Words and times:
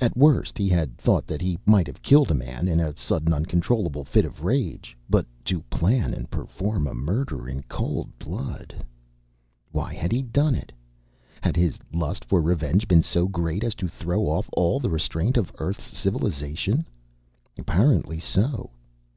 At 0.00 0.16
worst, 0.16 0.58
he 0.58 0.68
had 0.68 0.96
thought 0.96 1.26
that 1.26 1.40
he 1.42 1.58
might 1.66 1.88
have 1.88 2.00
killed 2.00 2.30
a 2.30 2.34
man 2.34 2.68
in 2.68 2.78
a 2.78 2.96
sudden 2.96 3.32
uncontrollable 3.32 4.04
fit 4.04 4.24
of 4.24 4.44
rage. 4.44 4.96
But 5.10 5.26
to 5.46 5.58
plan 5.62 6.14
and 6.14 6.30
perform 6.30 6.86
a 6.86 6.94
murder 6.94 7.48
in 7.48 7.64
cold 7.64 8.16
blood.... 8.16 8.86
Why 9.72 9.92
had 9.92 10.12
he 10.12 10.22
done 10.22 10.54
it? 10.54 10.70
Had 11.40 11.56
his 11.56 11.80
lust 11.92 12.24
for 12.24 12.40
revenge 12.40 12.86
been 12.86 13.02
so 13.02 13.26
great 13.26 13.64
as 13.64 13.74
to 13.82 13.88
throw 13.88 14.28
off 14.28 14.48
all 14.52 14.78
the 14.78 14.88
restraint 14.88 15.36
of 15.36 15.50
Earth's 15.58 15.98
civilization? 15.98 16.86
Apparently 17.58 18.20
so. 18.20 18.70